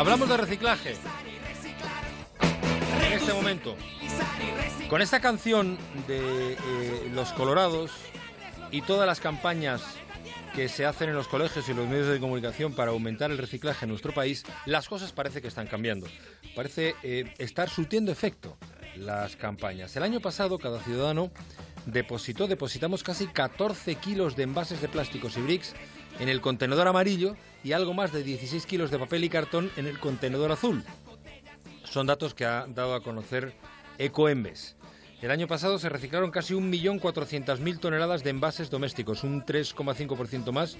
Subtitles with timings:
[0.00, 0.94] Hablamos de reciclaje.
[3.04, 3.76] En este momento.
[4.88, 5.76] Con esta canción
[6.08, 7.90] de eh, Los Colorados
[8.70, 9.82] y todas las campañas
[10.54, 13.84] que se hacen en los colegios y los medios de comunicación para aumentar el reciclaje
[13.84, 16.06] en nuestro país, las cosas parece que están cambiando.
[16.56, 18.56] Parece eh, estar surtiendo efecto
[18.96, 19.94] las campañas.
[19.96, 21.30] El año pasado cada ciudadano
[21.86, 25.74] depositó, depositamos casi 14 kilos de envases de plásticos y bricks
[26.18, 29.86] en el contenedor amarillo y algo más de 16 kilos de papel y cartón en
[29.86, 30.84] el contenedor azul.
[31.84, 33.54] Son datos que ha dado a conocer
[33.98, 34.76] Ecoembes.
[35.22, 40.78] El año pasado se reciclaron casi 1.400.000 toneladas de envases domésticos, un 3,5% más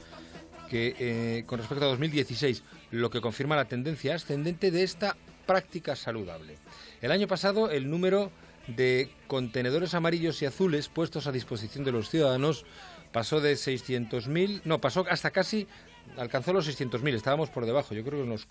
[0.71, 5.97] que eh, con respecto a 2016, lo que confirma la tendencia ascendente de esta práctica
[5.97, 6.57] saludable.
[7.03, 8.31] El año pasado el número
[8.67, 12.65] de contenedores amarillos y azules puestos a disposición de los ciudadanos
[13.13, 15.67] pasó de 600.000, no, pasó hasta casi,
[16.17, 18.47] alcanzó los 600.000, estábamos por debajo, yo creo que unos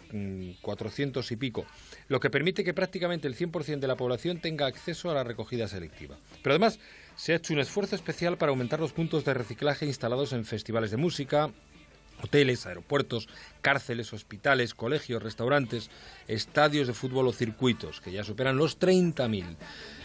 [0.62, 1.66] 400 mm, y pico,
[2.08, 5.68] lo que permite que prácticamente el 100% de la población tenga acceso a la recogida
[5.68, 6.18] selectiva.
[6.44, 6.80] Pero además
[7.16, 10.92] se ha hecho un esfuerzo especial para aumentar los puntos de reciclaje instalados en festivales
[10.92, 11.52] de música,
[12.22, 13.28] hoteles, aeropuertos,
[13.62, 15.90] cárceles, hospitales, colegios, restaurantes,
[16.28, 19.56] estadios de fútbol o circuitos, que ya superan los 30.000.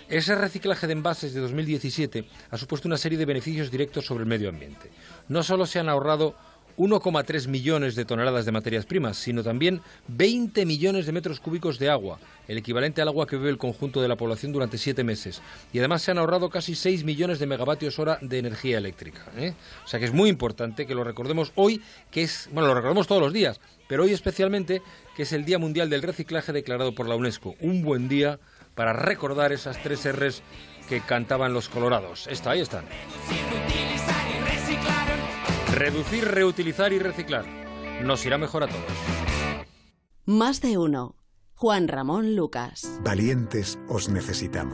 [0.08, 4.28] Ese reciclaje de envases de 2017 ha supuesto una serie de beneficios directos sobre el
[4.28, 4.90] medio ambiente.
[5.28, 6.34] No solo se han ahorrado
[6.76, 11.88] 1,3 millones de toneladas de materias primas, sino también 20 millones de metros cúbicos de
[11.88, 15.40] agua, el equivalente al agua que bebe el conjunto de la población durante siete meses.
[15.72, 19.24] Y además se han ahorrado casi 6 millones de megavatios hora de energía eléctrica.
[19.36, 19.54] ¿eh?
[19.84, 21.80] O sea que es muy importante que lo recordemos hoy,
[22.10, 24.82] que es, bueno, lo recordemos todos los días, pero hoy especialmente,
[25.16, 27.54] que es el Día Mundial del Reciclaje declarado por la UNESCO.
[27.60, 28.40] Un buen día
[28.74, 30.42] para recordar esas tres R's
[30.88, 32.26] que cantaban los colorados.
[32.26, 32.84] Está, ahí están.
[35.72, 37.44] Reducir, reutilizar y reciclar.
[38.02, 38.82] Nos irá mejor a todos.
[40.24, 41.16] Más de uno.
[41.54, 42.98] Juan Ramón Lucas.
[43.02, 44.72] Valientes os necesitamos.